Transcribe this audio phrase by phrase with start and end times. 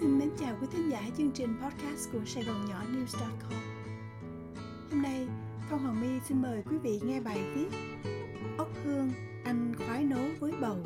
[0.00, 3.52] Xin mến chào quý thính giả chương trình podcast của Sài Gòn Nhỏ News.com
[4.90, 5.26] Hôm nay,
[5.70, 7.68] Phong Hoàng My xin mời quý vị nghe bài viết
[8.58, 9.10] Ốc hương
[9.44, 10.76] anh khoái nấu với bầu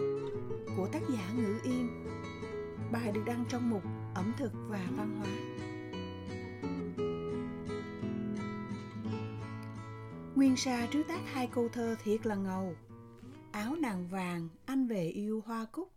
[0.76, 1.88] của tác giả Ngữ Yên.
[2.92, 3.82] Bài được đăng trong mục
[4.14, 5.28] Ẩm thực và văn hóa.
[10.34, 12.74] Nguyên sa trứ tác hai câu thơ thiệt là ngầu.
[13.50, 15.91] Áo nàng vàng, anh về yêu hoa cúc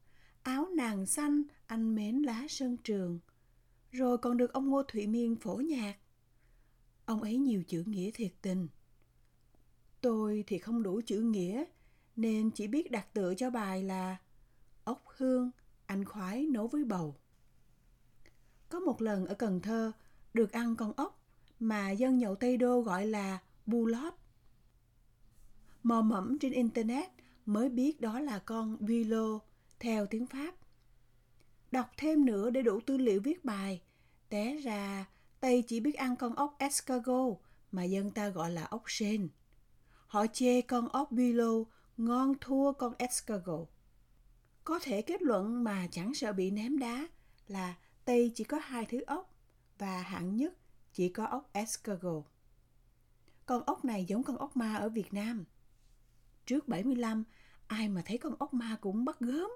[0.45, 3.19] áo nàng xanh, anh mến lá sân trường.
[3.91, 5.95] Rồi còn được ông ngô thụy miên phổ nhạc.
[7.05, 8.67] Ông ấy nhiều chữ nghĩa thiệt tình.
[10.01, 11.63] Tôi thì không đủ chữ nghĩa,
[12.15, 14.17] nên chỉ biết đặt tựa cho bài là
[14.83, 15.51] ốc hương,
[15.85, 17.15] anh khoái nấu với bầu.
[18.69, 19.91] Có một lần ở cần thơ,
[20.33, 21.23] được ăn con ốc
[21.59, 24.13] mà dân nhậu tây đô gọi là bu lót.
[25.83, 27.09] Mò mẫm trên internet
[27.45, 29.39] mới biết đó là con vilo
[29.79, 30.55] theo tiếng Pháp.
[31.71, 33.81] Đọc thêm nữa để đủ tư liệu viết bài,
[34.29, 35.05] té ra
[35.39, 37.37] Tây chỉ biết ăn con ốc escargot
[37.71, 39.29] mà dân ta gọi là ốc sên.
[40.07, 41.53] Họ chê con ốc bilo
[41.97, 43.69] ngon thua con escargot.
[44.63, 47.07] Có thể kết luận mà chẳng sợ bị ném đá
[47.47, 49.33] là Tây chỉ có hai thứ ốc
[49.77, 50.53] và hạng nhất
[50.93, 52.23] chỉ có ốc escargot.
[53.45, 55.45] Con ốc này giống con ốc ma ở Việt Nam.
[56.45, 57.23] Trước 75,
[57.67, 59.51] ai mà thấy con ốc ma cũng bắt gớm.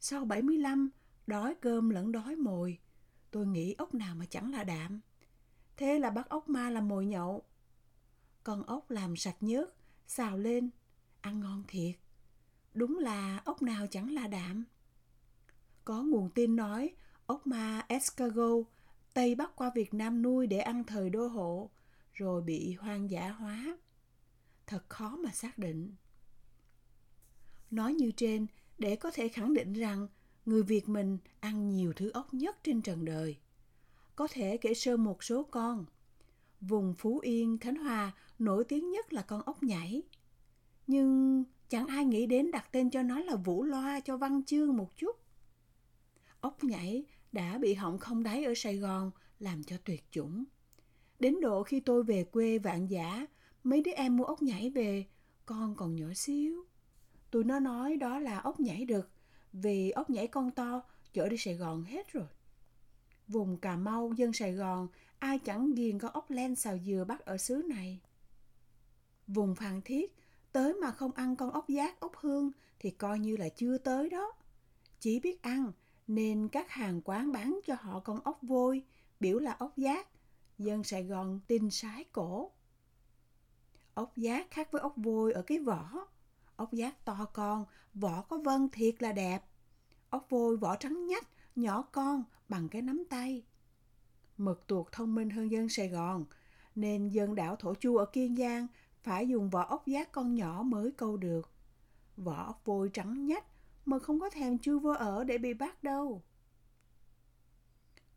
[0.00, 0.90] Sau 75,
[1.26, 2.78] đói cơm lẫn đói mồi.
[3.30, 5.00] Tôi nghĩ ốc nào mà chẳng là đạm.
[5.76, 7.42] Thế là bắt ốc ma làm mồi nhậu.
[8.42, 9.74] Con ốc làm sạch nhớt,
[10.06, 10.70] xào lên,
[11.20, 11.94] ăn ngon thiệt.
[12.74, 14.64] Đúng là ốc nào chẳng là đạm.
[15.84, 16.94] Có nguồn tin nói
[17.26, 18.66] ốc ma escargot
[19.14, 21.70] Tây bắc qua Việt Nam nuôi để ăn thời đô hộ,
[22.12, 23.78] rồi bị hoang dã hóa.
[24.66, 25.94] Thật khó mà xác định.
[27.70, 28.46] Nói như trên
[28.80, 30.08] để có thể khẳng định rằng
[30.46, 33.36] người Việt mình ăn nhiều thứ ốc nhất trên trần đời.
[34.16, 35.86] Có thể kể sơ một số con.
[36.60, 40.02] Vùng Phú Yên, Khánh Hòa nổi tiếng nhất là con ốc nhảy.
[40.86, 44.76] Nhưng chẳng ai nghĩ đến đặt tên cho nó là Vũ Loa cho văn chương
[44.76, 45.16] một chút.
[46.40, 50.44] Ốc nhảy đã bị hỏng không đáy ở Sài Gòn làm cho tuyệt chủng.
[51.18, 53.26] Đến độ khi tôi về quê vạn giả,
[53.64, 55.06] mấy đứa em mua ốc nhảy về,
[55.46, 56.64] con còn nhỏ xíu.
[57.30, 59.10] Tụi nó nói đó là ốc nhảy đực,
[59.52, 60.82] vì ốc nhảy con to
[61.12, 62.26] chở đi Sài Gòn hết rồi.
[63.28, 67.20] Vùng Cà Mau, dân Sài Gòn, ai chẳng ghiền có ốc len xào dừa bắt
[67.24, 68.00] ở xứ này.
[69.26, 70.16] Vùng Phan Thiết,
[70.52, 74.10] tới mà không ăn con ốc giác, ốc hương thì coi như là chưa tới
[74.10, 74.32] đó.
[75.00, 75.72] Chỉ biết ăn,
[76.06, 78.82] nên các hàng quán bán cho họ con ốc vôi,
[79.20, 80.08] biểu là ốc giác,
[80.58, 82.50] dân Sài Gòn tin sái cổ.
[83.94, 86.06] Ốc giác khác với ốc vôi ở cái vỏ,
[86.60, 89.44] ốc giác to con, vỏ có vân thiệt là đẹp.
[90.10, 93.44] Ốc vôi vỏ trắng nhách, nhỏ con bằng cái nắm tay.
[94.36, 96.24] Mực tuột thông minh hơn dân Sài Gòn,
[96.74, 98.66] nên dân đảo Thổ Chu ở Kiên Giang
[99.02, 101.50] phải dùng vỏ ốc giác con nhỏ mới câu được.
[102.16, 103.44] Vỏ ốc vôi trắng nhách
[103.86, 106.22] mà không có thèm chui vô ở để bị bắt đâu.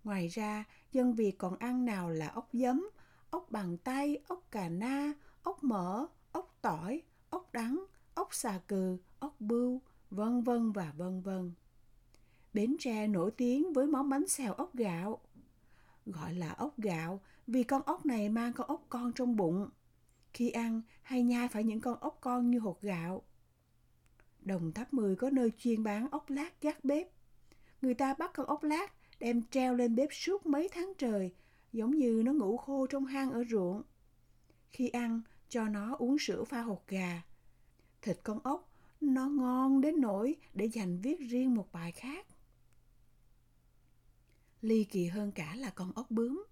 [0.04, 2.90] Ngoài ra, dân Việt còn ăn nào là ốc giấm,
[3.30, 8.97] ốc bằng tay, ốc cà na, ốc mỡ, ốc tỏi, ốc đắng, ốc xà cừ,
[9.19, 11.51] ốc bươu, vân vân và vân vân.
[12.53, 15.22] Bến Tre nổi tiếng với món bánh xèo ốc gạo.
[16.06, 19.69] Gọi là ốc gạo vì con ốc này mang con ốc con trong bụng.
[20.34, 23.24] Khi ăn hay nhai phải những con ốc con như hột gạo.
[24.41, 27.07] Đồng Tháp 10 có nơi chuyên bán ốc lát gác bếp.
[27.81, 31.34] Người ta bắt con ốc lát đem treo lên bếp suốt mấy tháng trời,
[31.74, 33.81] giống như nó ngủ khô trong hang ở ruộng.
[34.72, 37.22] Khi ăn, cho nó uống sữa pha hột gà,
[38.03, 38.69] thịt con ốc,
[39.02, 42.28] nó ngon đến nỗi để dành viết riêng một bài khác.
[44.62, 46.46] Ly kỳ hơn cả là con ốc bướm.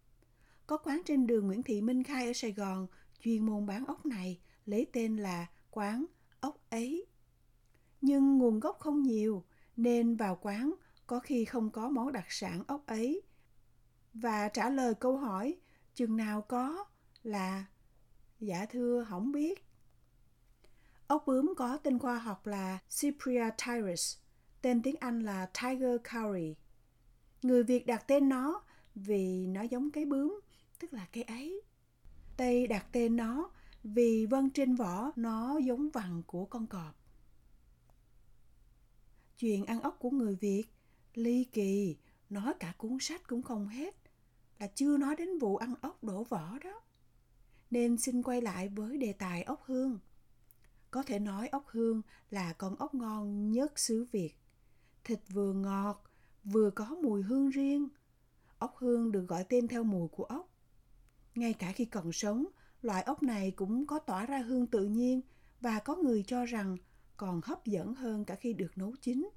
[0.68, 2.88] Có quán trên đường Nguyễn Thị Minh Khai ở Sài Gòn,
[3.20, 6.06] chuyên môn bán ốc này, lấy tên là quán
[6.40, 7.06] ốc ấy.
[8.02, 9.44] Nhưng nguồn gốc không nhiều,
[9.78, 10.74] nên vào quán
[11.08, 13.22] có khi không có món đặc sản ốc ấy.
[14.14, 15.58] Và trả lời câu hỏi,
[15.96, 16.86] chừng nào có
[17.24, 17.66] là
[18.40, 19.71] dạ thưa không biết.
[21.12, 24.18] Ốc bướm có tên khoa học là Cypria tyrus,
[24.62, 26.56] tên tiếng Anh là Tiger Curry.
[27.42, 28.64] Người Việt đặt tên nó
[28.96, 30.42] vì nó giống cái bướm,
[30.80, 31.62] tức là cái ấy.
[32.38, 33.52] Tây đặt tên nó
[33.84, 36.96] vì vân trên vỏ nó giống vằn của con cọp.
[39.38, 40.64] Chuyện ăn ốc của người Việt
[41.14, 41.98] ly kỳ,
[42.30, 43.96] nói cả cuốn sách cũng không hết,
[44.60, 46.82] là chưa nói đến vụ ăn ốc đổ vỏ đó.
[47.72, 50.00] Nên xin quay lại với đề tài ốc hương.
[50.92, 54.34] Có thể nói ốc hương là con ốc ngon nhất xứ Việt.
[55.04, 56.04] Thịt vừa ngọt,
[56.44, 57.90] vừa có mùi hương riêng,
[58.62, 60.50] Ốc hương được gọi tên theo mùi của ốc.
[61.36, 62.46] Ngay cả khi còn sống,
[62.82, 65.22] loại ốc này cũng có tỏa ra hương tự nhiên
[65.62, 66.78] và có người cho rằng
[67.18, 69.30] còn hấp dẫn hơn cả khi được nấu chín.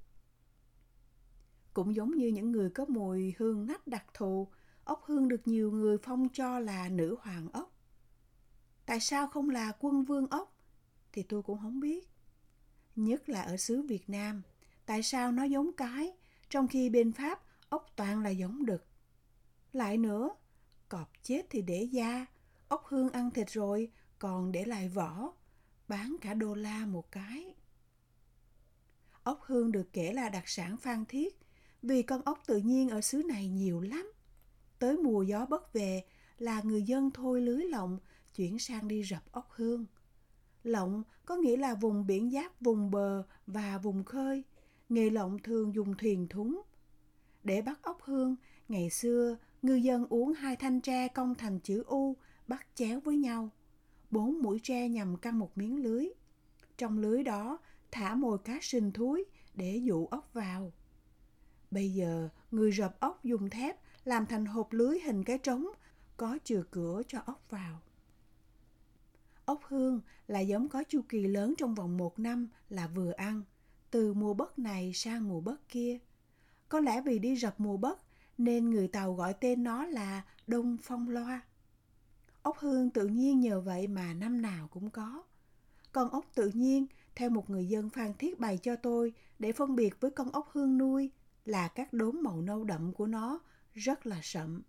[1.73, 4.47] Cũng giống như những người có mùi hương nách đặc thù,
[4.83, 7.71] ốc hương được nhiều người phong cho là nữ hoàng ốc.
[8.85, 10.54] Tại sao không là quân vương ốc?
[11.15, 12.07] Thì tôi cũng không biết.
[12.95, 14.41] Nhất là ở xứ Việt Nam,
[14.85, 16.11] tại sao nó giống cái,
[16.49, 18.85] trong khi bên Pháp ốc toàn là giống đực.
[19.73, 20.29] Lại nữa,
[20.89, 22.25] cọp chết thì để da,
[22.67, 25.33] ốc hương ăn thịt rồi còn để lại vỏ,
[25.87, 27.53] bán cả đô la một cái.
[29.23, 31.39] Ốc hương được kể là đặc sản phan thiết
[31.81, 34.11] vì con ốc tự nhiên ở xứ này nhiều lắm.
[34.79, 36.03] Tới mùa gió bất về
[36.37, 37.99] là người dân thôi lưới lộng
[38.35, 39.85] chuyển sang đi rập ốc hương.
[40.65, 44.43] Lộng có nghĩa là vùng biển giáp vùng bờ và vùng khơi.
[44.89, 46.61] Nghề lộng thường dùng thuyền thúng.
[47.43, 48.35] Để bắt ốc hương,
[48.67, 52.15] ngày xưa ngư dân uống hai thanh tre cong thành chữ U
[52.47, 53.49] bắt chéo với nhau.
[54.11, 56.07] Bốn mũi tre nhằm căng một miếng lưới.
[56.77, 57.57] Trong lưới đó
[57.91, 60.73] thả mồi cá sình thúi để dụ ốc vào.
[61.71, 65.67] Bây giờ, người rập ốc dùng thép làm thành hộp lưới hình cái trống,
[66.17, 67.81] có chừa cửa cho ốc vào.
[69.45, 73.43] Ốc hương là giống có chu kỳ lớn trong vòng một năm là vừa ăn,
[73.91, 75.99] từ mùa bất này sang mùa bất kia.
[76.69, 78.01] Có lẽ vì đi rập mùa bất
[78.37, 81.41] nên người Tàu gọi tên nó là Đông Phong Loa.
[82.41, 85.23] Ốc hương tự nhiên nhờ vậy mà năm nào cũng có.
[85.91, 89.75] Con ốc tự nhiên, theo một người dân Phan Thiết bày cho tôi để phân
[89.75, 91.11] biệt với con ốc hương nuôi
[91.45, 93.39] là các đốm màu nâu đậm của nó
[93.73, 94.61] rất là sậm.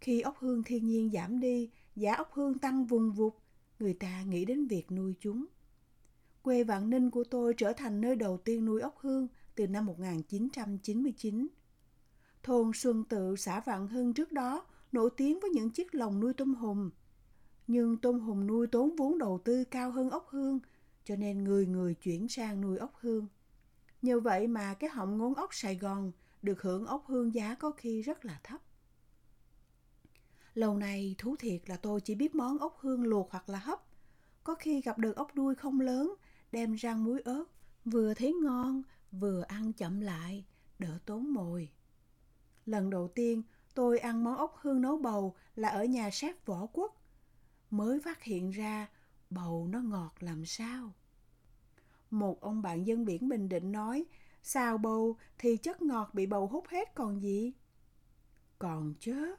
[0.00, 3.34] Khi ốc hương thiên nhiên giảm đi, giá ốc hương tăng vùng vụt,
[3.78, 5.46] người ta nghĩ đến việc nuôi chúng.
[6.42, 9.86] Quê Vạn Ninh của tôi trở thành nơi đầu tiên nuôi ốc hương từ năm
[9.86, 11.48] 1999.
[12.42, 16.32] Thôn Xuân Tự, xã Vạn Hưng trước đó nổi tiếng với những chiếc lồng nuôi
[16.34, 16.90] tôm hùm.
[17.66, 20.58] Nhưng tôm hùm nuôi tốn vốn đầu tư cao hơn ốc hương,
[21.04, 23.26] cho nên người người chuyển sang nuôi ốc hương.
[24.02, 27.70] Nhờ vậy mà cái họng ngốn ốc Sài Gòn được hưởng ốc hương giá có
[27.70, 28.60] khi rất là thấp.
[30.60, 33.82] Lâu nay thú thiệt là tôi chỉ biết món ốc hương luộc hoặc là hấp.
[34.44, 36.14] Có khi gặp được ốc đuôi không lớn,
[36.52, 37.44] đem rang muối ớt,
[37.84, 40.44] vừa thấy ngon, vừa ăn chậm lại,
[40.78, 41.68] đỡ tốn mồi.
[42.66, 43.42] Lần đầu tiên
[43.74, 47.02] tôi ăn món ốc hương nấu bầu là ở nhà sát võ quốc.
[47.70, 48.88] Mới phát hiện ra
[49.30, 50.92] bầu nó ngọt làm sao.
[52.10, 54.04] Một ông bạn dân biển Bình Định nói,
[54.42, 57.52] xào bầu thì chất ngọt bị bầu hút hết còn gì?
[58.58, 59.36] Còn chứ,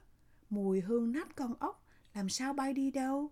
[0.52, 1.84] mùi hương nách con ốc
[2.14, 3.30] làm sao bay đi đâu?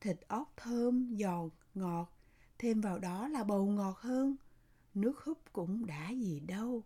[0.00, 2.12] Thịt ốc thơm, giòn, ngọt,
[2.58, 4.36] thêm vào đó là bầu ngọt hơn.
[4.94, 6.84] Nước húp cũng đã gì đâu.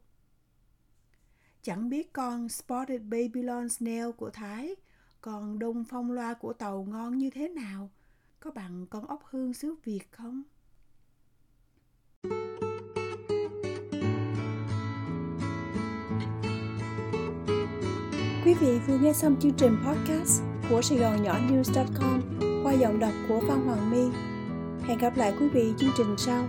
[1.63, 4.75] Chẳng biết con Spotted Babylon Snail của Thái,
[5.21, 7.91] còn đông phong loa của tàu ngon như thế nào?
[8.41, 10.43] Có bằng con ốc hương xứ Việt không?
[18.53, 22.21] Quý vị vừa nghe xong chương trình podcast của Sài Gòn Nhỏ News.com
[22.65, 24.19] qua giọng đọc của Phan Hoàng My.
[24.89, 26.49] Hẹn gặp lại quý vị chương trình sau.